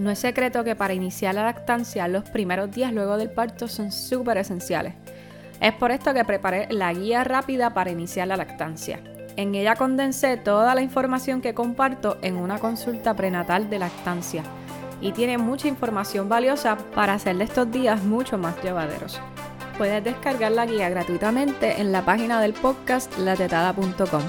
[0.00, 3.92] No es secreto que para iniciar la lactancia los primeros días luego del parto son
[3.92, 4.94] súper esenciales.
[5.60, 9.00] Es por esto que preparé la guía rápida para iniciar la lactancia.
[9.36, 14.42] En ella condensé toda la información que comparto en una consulta prenatal de lactancia
[15.02, 19.20] y tiene mucha información valiosa para hacer de estos días mucho más llevaderos.
[19.76, 24.22] Puedes descargar la guía gratuitamente en la página del podcast latetada.com.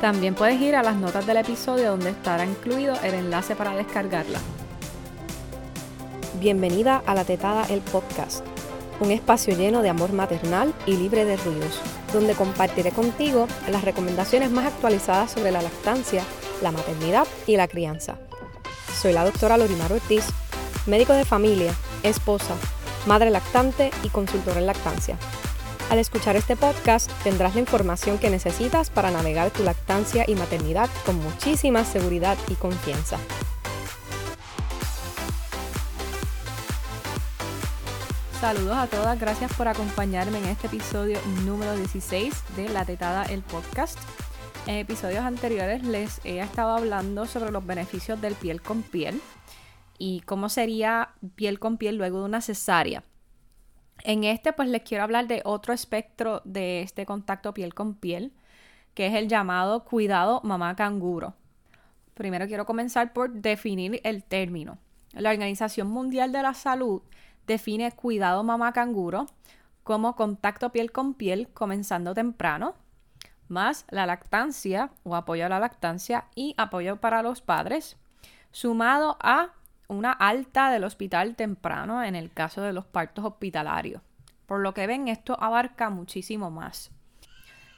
[0.00, 4.40] También puedes ir a las notas del episodio donde estará incluido el enlace para descargarla.
[6.40, 8.44] Bienvenida a La Tetada el Podcast,
[8.98, 11.80] un espacio lleno de amor maternal y libre de ruidos,
[12.12, 16.24] donde compartiré contigo las recomendaciones más actualizadas sobre la lactancia,
[16.60, 18.16] la maternidad y la crianza.
[19.00, 20.24] Soy la doctora Lorimar Ortiz,
[20.86, 22.56] médico de familia, esposa,
[23.06, 25.16] madre lactante y consultora en lactancia.
[25.88, 30.90] Al escuchar este podcast tendrás la información que necesitas para navegar tu lactancia y maternidad
[31.06, 33.18] con muchísima seguridad y confianza.
[38.44, 43.40] Saludos a todas, gracias por acompañarme en este episodio número 16 de La Tetada, el
[43.40, 43.98] podcast.
[44.66, 49.18] En episodios anteriores les he estado hablando sobre los beneficios del piel con piel
[49.96, 53.02] y cómo sería piel con piel luego de una cesárea.
[54.02, 58.34] En este pues les quiero hablar de otro espectro de este contacto piel con piel,
[58.92, 61.32] que es el llamado cuidado mamá canguro.
[62.12, 64.76] Primero quiero comenzar por definir el término.
[65.12, 67.00] La Organización Mundial de la Salud
[67.46, 69.26] define cuidado mamá canguro
[69.82, 72.74] como contacto piel con piel comenzando temprano,
[73.48, 77.96] más la lactancia o apoyo a la lactancia y apoyo para los padres,
[78.50, 79.50] sumado a
[79.88, 84.00] una alta del hospital temprano en el caso de los partos hospitalarios.
[84.46, 86.90] Por lo que ven, esto abarca muchísimo más.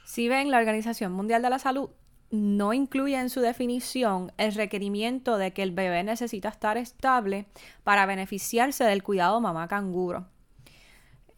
[0.05, 1.89] Si ven, la Organización Mundial de la Salud
[2.29, 7.45] no incluye en su definición el requerimiento de que el bebé necesita estar estable
[7.83, 10.27] para beneficiarse del cuidado mamá canguro.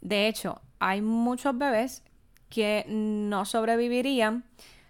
[0.01, 2.03] De hecho, hay muchos bebés
[2.49, 4.45] que no sobrevivirían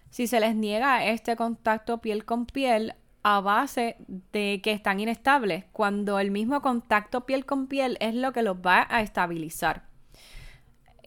[0.08, 3.96] si se les niega este contacto piel con piel a base
[4.32, 8.56] de que están inestables, cuando el mismo contacto piel con piel es lo que los
[8.56, 9.89] va a estabilizar.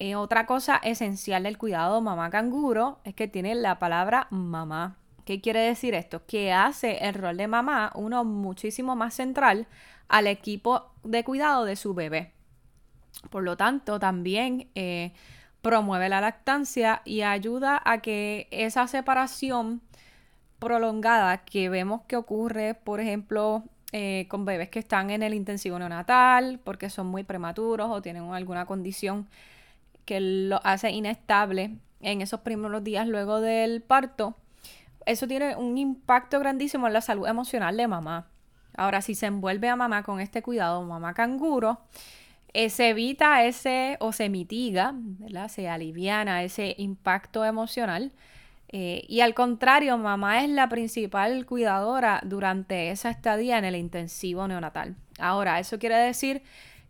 [0.06, 4.98] Eh, otra cosa esencial del cuidado mamá canguro es que tiene la palabra mamá.
[5.24, 6.26] ¿Qué quiere decir esto?
[6.26, 9.66] Que hace el rol de mamá uno muchísimo más central
[10.10, 12.34] al equipo de cuidado de su bebé.
[13.30, 15.14] Por lo tanto, también eh,
[15.62, 19.80] promueve la lactancia y ayuda a que esa separación
[20.60, 23.64] prolongada que vemos que ocurre, por ejemplo,
[23.94, 28.24] eh, con bebés que están en el intensivo neonatal porque son muy prematuros o tienen
[28.34, 29.30] alguna condición
[30.06, 34.36] que lo hace inestable en esos primeros días luego del parto,
[35.06, 38.28] eso tiene un impacto grandísimo en la salud emocional de mamá.
[38.76, 41.80] Ahora, si se envuelve a mamá con este cuidado, mamá canguro,
[42.54, 45.48] eh, se evita ese o se mitiga, ¿verdad?
[45.48, 48.12] se aliviana ese impacto emocional.
[48.70, 54.48] Eh, y al contrario, mamá es la principal cuidadora durante esa estadía en el intensivo
[54.48, 54.96] neonatal.
[55.20, 56.42] Ahora, eso quiere decir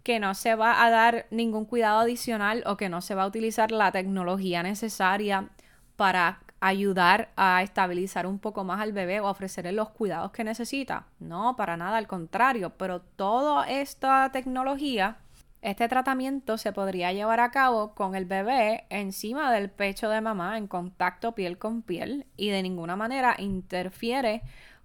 [0.04, 3.28] que no se va a dar ningún cuidado adicional o que no se va a
[3.28, 5.50] utilizar la tecnología necesaria
[5.96, 11.08] para ayudar a estabilizar un poco más al bebé o ofrecerle los cuidados que necesita.
[11.20, 15.18] No, para nada, al contrario, pero toda esta tecnología,
[15.62, 20.58] este tratamiento se podría llevar a cabo con el bebé encima del pecho de mamá
[20.58, 24.42] en contacto piel con piel y de ninguna manera interfiere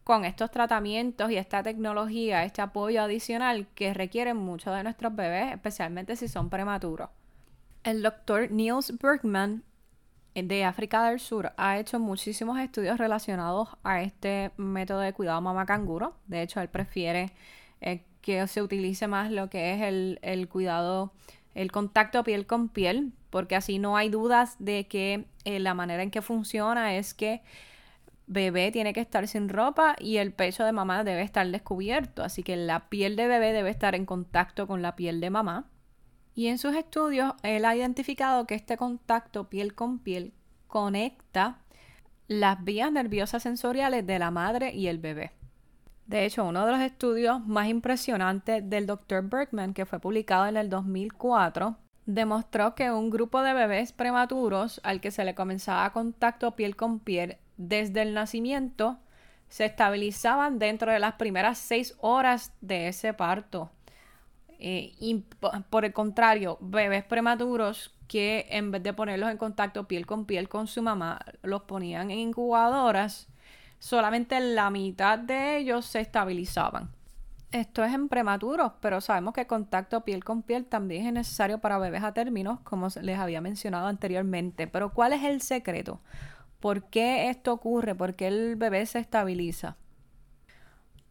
[0.08, 5.52] con estos tratamientos y esta tecnología, este apoyo adicional que requieren mucho de nuestros bebés,
[5.52, 7.10] especialmente si son prematuros.
[7.84, 9.64] El doctor Niels Bergman
[10.34, 15.66] de África del Sur ha hecho muchísimos estudios relacionados a este método de cuidado mamá
[15.66, 16.16] canguro.
[16.26, 17.34] De hecho, él prefiere
[17.82, 19.82] eh, que se utilice más lo que es
[20.22, 21.12] el, cuidado,
[21.54, 26.02] el contacto piel con piel, porque así no hay dudas de que eh, la manera
[26.02, 27.42] en que funciona es que
[28.28, 32.22] bebé tiene que estar sin ropa y el pecho de mamá debe estar descubierto.
[32.22, 35.70] Así que la piel de bebé debe estar en contacto con la piel de mamá.
[36.34, 40.34] Y en sus estudios, él ha identificado que este contacto piel con piel
[40.68, 41.58] conecta
[42.28, 45.32] las vías nerviosas sensoriales de la madre y el bebé.
[46.06, 49.28] De hecho, uno de los estudios más impresionantes del Dr.
[49.28, 51.76] Bergman, que fue publicado en el 2004,
[52.06, 57.00] demostró que un grupo de bebés prematuros al que se le comenzaba contacto piel con
[57.00, 58.98] piel desde el nacimiento
[59.48, 63.70] se estabilizaban dentro de las primeras seis horas de ese parto.
[64.58, 65.24] Eh, y
[65.70, 70.48] por el contrario, bebés prematuros que en vez de ponerlos en contacto piel con piel
[70.48, 73.28] con su mamá, los ponían en incubadoras,
[73.78, 76.90] solamente la mitad de ellos se estabilizaban.
[77.50, 81.78] Esto es en prematuros, pero sabemos que contacto piel con piel también es necesario para
[81.78, 84.66] bebés a términos, como les había mencionado anteriormente.
[84.66, 86.00] Pero ¿cuál es el secreto?
[86.60, 87.94] ¿Por qué esto ocurre?
[87.94, 89.76] ¿Por qué el bebé se estabiliza?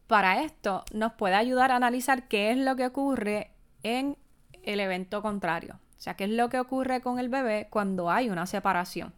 [0.08, 3.52] Para esto nos puede ayudar a analizar qué es lo que ocurre
[3.84, 4.18] en
[4.64, 5.80] el evento contrario.
[5.98, 9.14] O sea, qué es lo que ocurre con el bebé cuando hay una separación.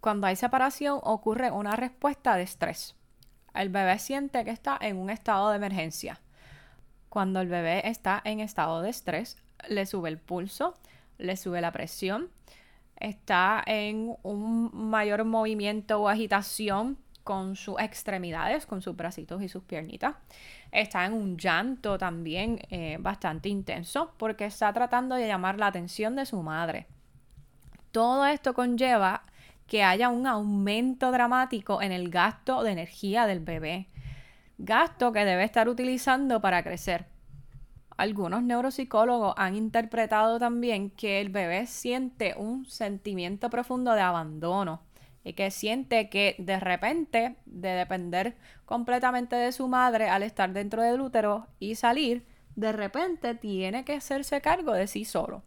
[0.00, 2.96] Cuando hay separación ocurre una respuesta de estrés
[3.54, 6.20] el bebé siente que está en un estado de emergencia.
[7.08, 9.38] Cuando el bebé está en estado de estrés,
[9.68, 10.74] le sube el pulso,
[11.18, 12.30] le sube la presión,
[12.98, 19.64] está en un mayor movimiento o agitación con sus extremidades, con sus bracitos y sus
[19.64, 20.14] piernitas.
[20.70, 26.16] Está en un llanto también eh, bastante intenso porque está tratando de llamar la atención
[26.16, 26.86] de su madre.
[27.90, 29.22] Todo esto conlleva
[29.66, 33.88] que haya un aumento dramático en el gasto de energía del bebé,
[34.58, 37.06] gasto que debe estar utilizando para crecer.
[37.96, 44.82] Algunos neuropsicólogos han interpretado también que el bebé siente un sentimiento profundo de abandono
[45.22, 48.36] y que siente que de repente, de depender
[48.66, 52.26] completamente de su madre al estar dentro del útero y salir,
[52.56, 55.42] de repente tiene que hacerse cargo de sí solo.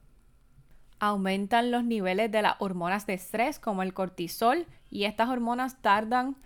[0.99, 6.37] Aumentan los niveles de las hormonas de estrés como el cortisol y estas hormonas tardan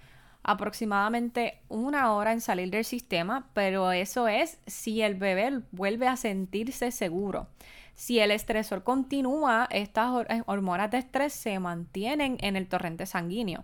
[0.43, 6.17] aproximadamente una hora en salir del sistema, pero eso es si el bebé vuelve a
[6.17, 7.47] sentirse seguro.
[7.93, 13.63] Si el estresor continúa, estas eh, hormonas de estrés se mantienen en el torrente sanguíneo.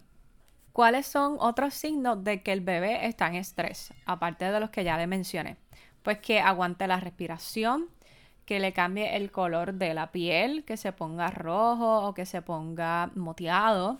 [0.73, 4.83] ¿Cuáles son otros signos de que el bebé está en estrés, aparte de los que
[4.83, 5.57] ya le mencioné?
[6.03, 7.87] Pues que aguante la respiración,
[8.45, 12.43] que le cambie el color de la piel, que se ponga rojo o que se
[12.43, 13.97] ponga moteado,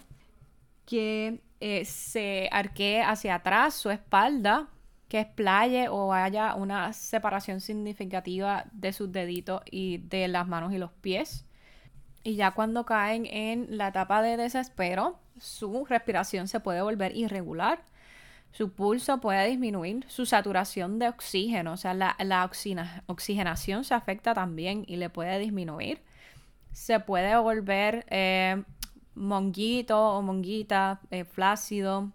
[0.86, 4.68] que eh, se arquee hacia atrás su espalda,
[5.08, 10.78] que explaye o haya una separación significativa de sus deditos y de las manos y
[10.78, 11.46] los pies.
[12.24, 17.84] Y ya cuando caen en la etapa de desespero, su respiración se puede volver irregular
[18.52, 22.50] su pulso puede disminuir, su saturación de oxígeno, o sea, la,
[23.06, 26.02] oxigenación se afecta también y le puede disminuir.
[26.72, 28.64] Se puede volver eh,
[29.18, 32.12] monguito o monguita, eh, flácido.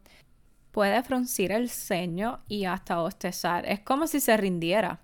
[0.70, 3.66] Puede fruncir el ceño y hasta bostezar.
[3.66, 5.00] Es como si se rindiera.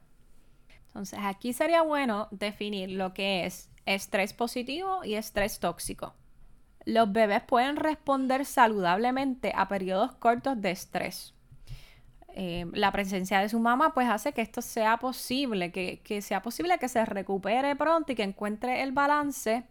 [0.86, 6.14] Entonces, aquí sería bueno definir lo que es estrés positivo y estrés tóxico
[6.88, 11.34] los bebés pueden responder saludablemente a periodos cortos de estrés.
[12.34, 16.78] Eh, la presencia de su mamá pues hace que esto sea posible, que, sea posible
[16.78, 19.64] que se recupere pronto y que encuentre el balance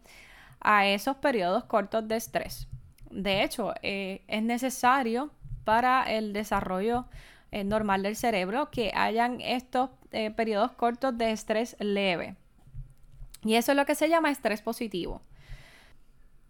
[0.60, 2.68] a esos periodos cortos de estrés.
[3.10, 5.32] De hecho, eh, es necesario
[5.64, 7.06] para el desarrollo
[7.52, 9.90] eh, normal del cerebro que hayan estos
[10.36, 12.36] periodos cortos de estrés leve.
[13.44, 15.22] Y eso es lo que se llama estrés positivo.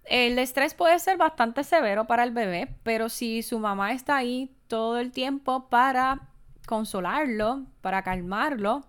[0.08, 4.56] El estrés puede ser bastante severo para el bebé, pero si su mamá está ahí
[4.68, 6.22] todo el tiempo para
[6.66, 8.86] consolarlo, para calmarlo,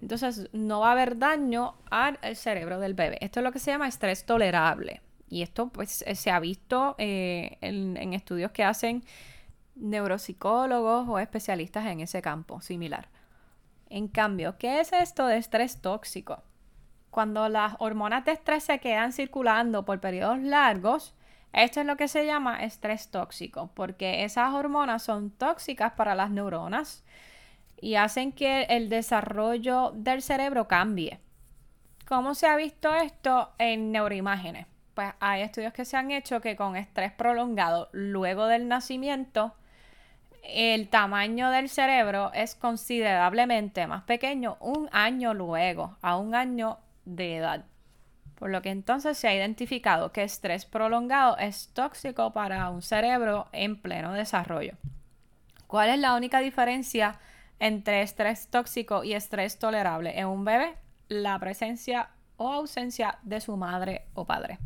[0.00, 3.18] entonces no va a haber daño al cerebro del bebé.
[3.20, 5.00] Esto es lo que se llama estrés tolerable.
[5.28, 9.04] Y esto pues se ha visto eh, en estudios que hacen
[9.74, 13.08] neuropsicólogos o especialistas en ese campo similar.
[13.88, 16.42] En cambio, ¿qué es esto de estrés tóxico?
[17.14, 21.14] cuando las hormonas de estrés se quedan circulando por periodos largos,
[21.52, 26.32] esto es lo que se llama estrés tóxico, porque esas hormonas son tóxicas para las
[26.32, 27.04] neuronas
[27.84, 31.20] y hacen que el desarrollo del cerebro cambie.
[32.08, 34.66] ¿Cómo se ha visto esto en neuroimágenes?
[34.94, 39.54] Pues hay estudios que se han hecho que con estrés prolongado luego del nacimiento,
[40.42, 47.36] el tamaño del cerebro es considerablemente más pequeño un año luego, a un año de
[47.36, 47.66] edad.
[48.36, 53.46] Por lo que entonces se ha identificado que estrés prolongado es tóxico para un cerebro
[53.52, 54.72] en pleno desarrollo.
[55.66, 57.20] ¿Cuál es la única diferencia
[57.58, 60.74] entre estrés tóxico y estrés tolerable en un bebé?
[61.08, 64.58] La presencia o ausencia de su madre o padre.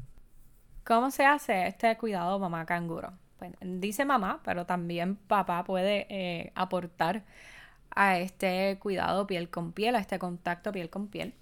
[0.84, 3.12] ¿Cómo se hace este cuidado mamá canguro?
[3.38, 7.24] Pues, dice mamá, pero también papá puede eh, aportar
[7.90, 11.34] a este cuidado piel con piel, a este contacto piel con piel.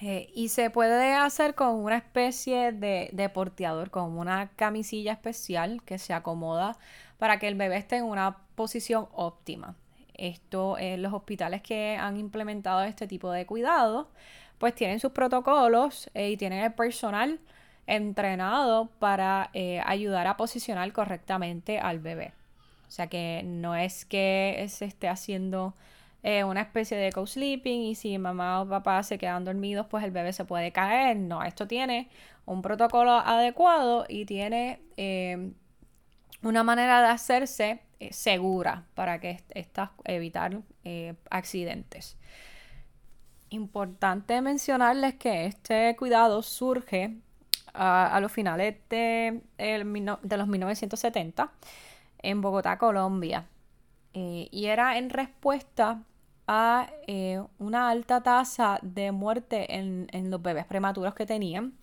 [0.00, 5.82] Eh, y se puede hacer con una especie de, de, porteador, con una camisilla especial
[5.84, 6.76] que se acomoda
[7.18, 9.74] para que el bebé esté en una posición óptima.
[10.18, 14.08] Esto, en los hospitales que han implementado este tipo de cuidado,
[14.58, 17.40] pues tienen sus protocolos eh, y tienen el personal
[17.86, 22.32] entrenado para eh, ayudar a posicionar correctamente al bebé.
[22.88, 25.74] O sea que no es que se esté haciendo
[26.22, 30.10] eh, una especie de co-sleeping y si mamá o papá se quedan dormidos, pues el
[30.10, 31.16] bebé se puede caer.
[31.16, 32.08] No, esto tiene
[32.46, 35.52] un protocolo adecuado y tiene eh,
[36.42, 40.60] una manera de hacerse eh, segura para que estas evitar
[41.30, 42.16] accidentes.
[43.50, 47.16] Importante mencionarles que este cuidado surge
[47.74, 51.52] a, los finales de, de los 1970
[52.18, 53.46] en Bogotá, Colombia.
[54.12, 56.02] y era en respuesta
[56.46, 61.74] a eh, una alta tasa de muerte en, los bebés prematuros que tenían,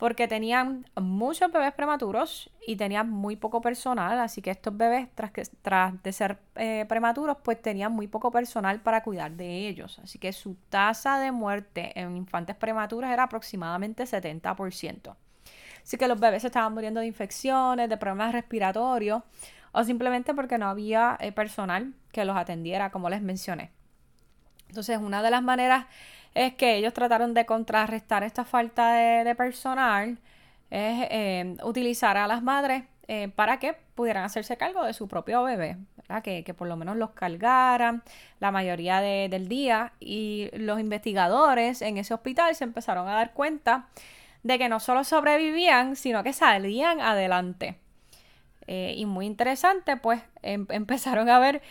[0.00, 5.30] porque tenían muchos bebés prematuros y tenían muy poco personal, así que estos bebés, tras,
[5.60, 10.18] tras de ser eh, prematuros, pues tenían muy poco personal para cuidar de ellos, así
[10.18, 15.16] que su tasa de muerte en infantes prematuros era aproximadamente 70%.
[15.82, 19.22] Así que los bebés estaban muriendo de infecciones, de problemas respiratorios,
[19.72, 23.70] o simplemente porque no había eh, personal que los atendiera, como les mencioné.
[24.70, 25.84] Entonces, una de las maneras
[26.34, 30.18] es que ellos trataron de contrarrestar esta falta de, personal,
[30.70, 35.42] es eh, utilizar a las madres eh, para que pudieran hacerse cargo de su propio
[35.42, 35.76] bebé,
[36.22, 38.04] que, por lo menos los cargaran
[38.38, 39.92] la mayoría del día.
[39.98, 43.88] Y los investigadores en ese hospital se empezaron a dar cuenta
[44.42, 47.78] de que no solo sobrevivían, sino que salían adelante.
[48.68, 51.62] Eh, y muy interesante, pues em, empezaron a ver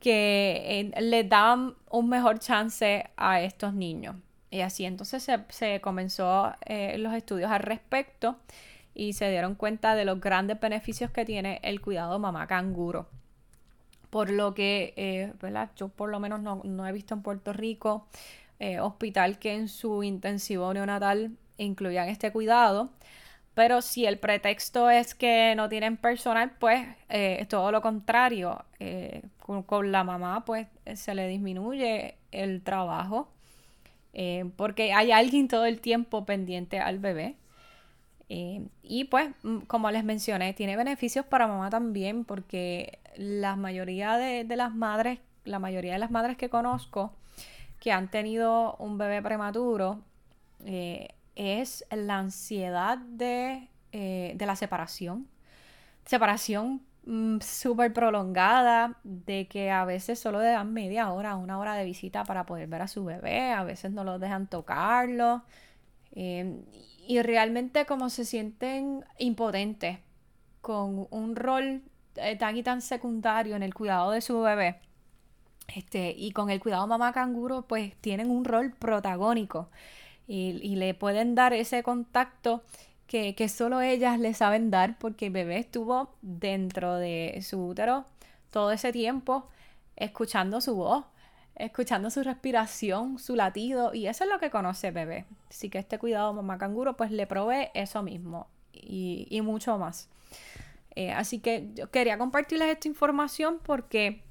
[0.00, 4.16] que eh, le dan un mejor chance a estos niños.
[4.50, 8.36] Y así entonces se, comenzó eh, los estudios al respecto
[8.94, 13.08] y se dieron cuenta de los grandes beneficios que tiene el cuidado mamá canguro.
[14.10, 15.32] Por lo que, eh.
[15.76, 18.06] Yo por lo menos no, he visto en Puerto Rico
[18.80, 22.90] hospital que en su intensivo neonatal incluyan este cuidado.
[23.58, 28.64] Pero si el pretexto es que no tienen personal, pues eh, todo lo contrario.
[28.78, 33.32] Eh, con, la mamá, pues se le disminuye el trabajo
[34.12, 37.34] eh, porque hay alguien todo el tiempo pendiente al bebé.
[38.28, 39.30] y pues,
[39.66, 45.18] como les mencioné, tiene beneficios para mamá también porque la mayoría de, de las madres,
[45.44, 47.12] la mayoría de las madres que conozco
[47.80, 49.98] que han tenido un bebé prematuro,
[51.38, 55.28] es la ansiedad de, eh, la separación.
[56.04, 61.74] Separación mm, súper prolongada, de que a veces solo le dan media hora, una hora
[61.74, 65.44] de visita para poder ver a su bebé, a veces no lo dejan tocarlo.
[66.12, 66.64] Em,
[67.06, 69.98] y realmente como se sienten impotentes
[70.60, 71.82] con un rol
[72.16, 74.80] eh, tan y tan secundario en el cuidado de su bebé.
[75.68, 79.70] Este, y con el cuidado mamá canguro, pues tienen un rol protagónico
[80.28, 82.62] y, le pueden dar ese contacto
[83.06, 88.04] que, solo ellas le saben dar porque el bebé estuvo dentro de su útero
[88.50, 89.48] todo ese tiempo
[89.96, 91.06] escuchando su voz,
[91.54, 95.24] escuchando su respiración, su latido y eso es lo que conoce el bebé.
[95.48, 100.10] Así que este cuidado mamá canguro pues le provee eso mismo y, mucho más.
[100.94, 104.22] Eh, así que yo quería compartirles esta información porque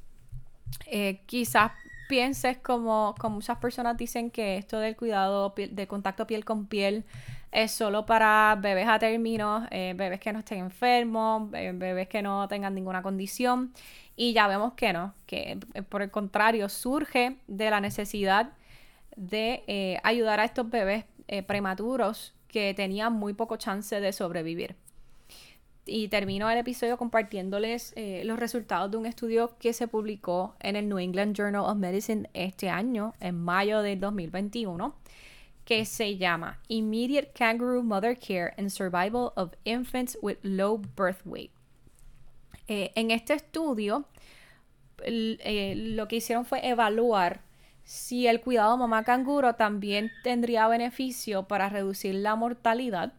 [0.86, 1.72] eh, quizás
[2.08, 7.06] pienses como, como muchas personas dicen que esto del cuidado de contacto piel con piel
[7.52, 12.48] es solo para bebés a término, eh, bebés que no estén enfermos, bebés que no
[12.48, 13.74] tengan ninguna condición.
[14.16, 18.52] Y ya vemos que no, que eh, por el contrario surge de la necesidad
[19.16, 21.06] de eh, ayudar a estos bebés
[21.46, 24.78] prematuros que tenían muy poco chance de sobrevivir
[25.88, 30.75] y termino el episodio compartiéndoles eh, los resultados de un estudio que se publicó en
[30.75, 34.96] el New England Journal of Medicine este año, en mayo del 2021,
[35.65, 41.51] que se llama Immediate Kangaroo Mother Care and Survival of Infants with Low Birth Weight.
[42.67, 44.06] Eh, en este estudio,
[45.03, 47.41] eh, lo que hicieron fue evaluar
[47.84, 53.13] si el cuidado mamá canguro también tendría beneficio para reducir la mortalidad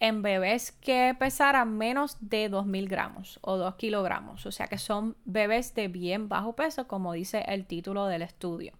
[0.00, 5.16] en bebés que pesaran menos de 2.000 gramos o 2 kilogramos, o sea que son
[5.24, 8.72] bebés de bien bajo peso, como dice el título del estudio.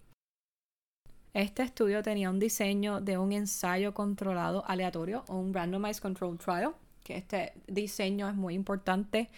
[1.33, 7.17] Este estudio tenía un diseño de un ensayo controlado aleatorio un randomized control trial, que
[7.17, 9.29] este diseño es muy importante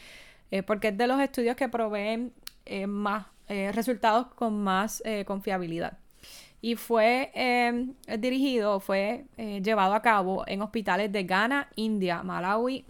[0.52, 2.34] eh, porque es de los estudios que proveen
[2.66, 5.98] eh, más eh, resultados con más confiabilidad
[6.62, 12.86] y fue em, dirigido, fue eh, llevado a cabo en hospitales de Ghana, India, Malawi,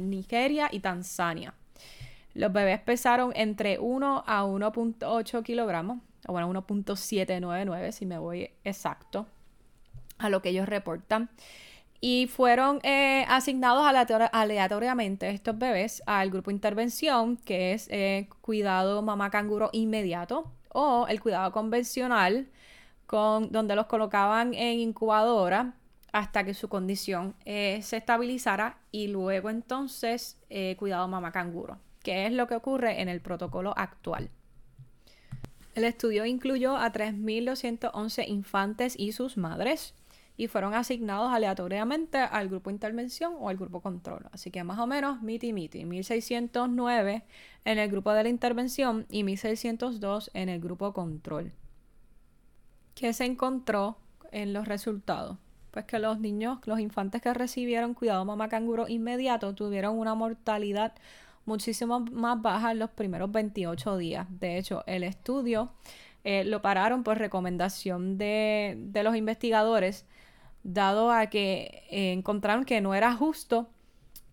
[0.00, 1.54] Nigeria y Tanzania.
[2.34, 5.98] Los bebés pesaron entre 1 a 1.8 kilogramos,
[6.28, 9.26] o bueno, 1.799 si me voy exacto
[10.18, 11.30] a lo que ellos reportan.
[12.00, 13.84] Y fueron eh, asignados
[14.32, 21.20] aleatoriamente estos bebés al grupo intervención, que es eh, cuidado mamá canguro inmediato o el
[21.20, 22.48] cuidado convencional,
[23.10, 25.74] donde los colocaban en incubadora
[26.12, 32.26] hasta que su condición eh, se estabilizara y luego entonces eh, cuidado mamá canguro, que
[32.26, 34.30] es lo que ocurre en el protocolo actual.
[35.74, 39.94] El estudio incluyó a 3.211 infantes y sus madres
[40.36, 44.26] y fueron asignados aleatoriamente al grupo intervención o al grupo control.
[44.32, 47.24] Así que más o menos miti miti, 1609
[47.64, 51.52] en el grupo de la intervención y 1602 en el grupo control.
[53.00, 53.96] ¿Qué se encontró
[54.30, 55.38] en los resultados?
[55.70, 60.92] Pues que los niños, los infantes que recibieron cuidado mamá canguro inmediato tuvieron una mortalidad
[61.46, 64.26] muchísimo más baja en los primeros 28 días.
[64.38, 65.72] De hecho, el estudio
[66.24, 70.04] eh, lo pararon por recomendación de, los investigadores
[70.62, 73.70] dado a que eh, encontraron que no era justo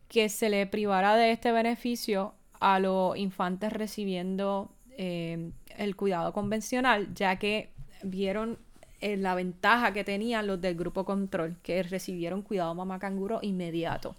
[0.09, 7.13] que se le privara de este beneficio a los infantes recibiendo eh, el cuidado convencional,
[7.13, 8.57] ya que vieron
[9.01, 14.15] eh, la ventaja que tenían los del grupo control, que recibieron cuidado mamá canguro inmediato.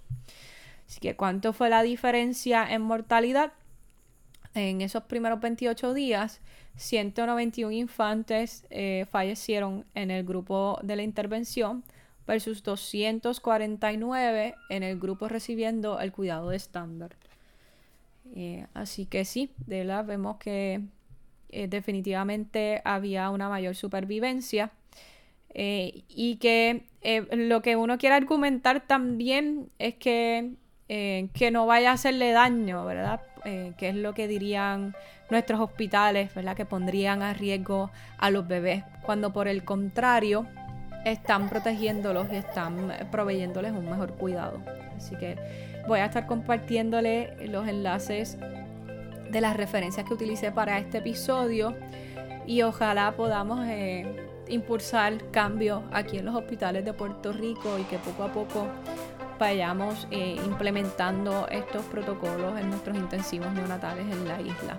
[0.89, 3.53] Así que, ¿cuánto fue la diferencia en mortalidad?
[4.55, 6.41] En esos primeros 28 días,
[6.77, 8.65] 191 infantes
[9.11, 11.85] fallecieron en el grupo de la intervención,
[12.29, 17.17] versus 249 en el grupo recibiendo el cuidado de estándar.
[18.37, 20.83] Eh, así que sí, de la vemos que
[21.51, 24.71] eh, definitivamente había una mayor supervivencia
[25.55, 26.85] eh, y que
[27.33, 30.55] lo que uno quiere argumentar también es que,
[30.89, 33.21] que no vaya a hacerle daño, ¿verdad?
[33.45, 34.95] que es lo que dirían
[35.31, 36.57] nuestros hospitales, ¿verdad?
[36.57, 40.47] Que pondrían a riesgo a los bebés, cuando por el contrario,
[41.05, 44.61] están protegiéndolos y están proveyéndoles un mejor cuidado.
[44.97, 45.37] Así que
[45.87, 48.37] voy a estar compartiéndole los enlaces
[49.31, 51.75] de las referencias que utilicé para este episodio
[52.47, 54.07] y ojalá podamos eh,
[54.49, 58.67] impulsar cambios aquí en los hospitales de Puerto Rico y que poco a poco
[59.39, 64.79] vayamos eh, implementando estos protocolos en nuestros intensivos neonatales en la isla.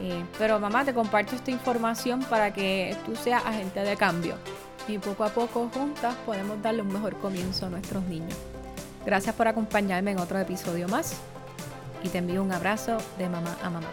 [0.00, 4.34] Eh, pero mamá, te comparto esta información para que tú seas agente de cambio
[4.88, 8.36] y poco a poco juntas podemos darle un mejor comienzo a nuestros niños.
[9.06, 11.20] Gracias por acompañarme en otro episodio más
[12.02, 13.90] y te envío un abrazo de mamá a mamá.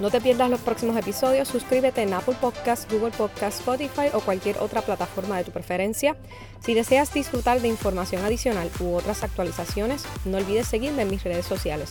[0.00, 4.58] No te pierdas los próximos episodios, suscríbete en Apple Podcasts, Google Podcasts, Spotify o cualquier
[4.58, 6.16] otra plataforma de tu preferencia.
[6.60, 11.44] Si deseas disfrutar de información adicional u otras actualizaciones, no olvides seguirme en mis redes
[11.44, 11.90] sociales.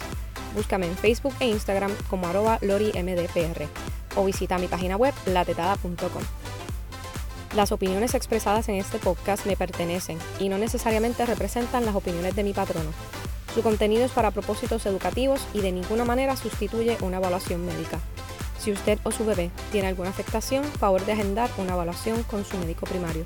[0.56, 3.67] Búscame en Facebook e Instagram como arroba lorimdpr
[4.15, 6.24] o visita mi página web latetada.com.
[7.56, 12.43] Las opiniones expresadas en este podcast me pertenecen y no necesariamente representan las opiniones de
[12.43, 12.89] mi patrono.
[13.60, 18.00] Su contenido es para propósitos educativos y de ninguna manera sustituye una evaluación médica.
[18.58, 22.58] Si usted o su bebé tiene alguna afectación, favor de agendar una evaluación con su
[22.58, 23.26] médico primario.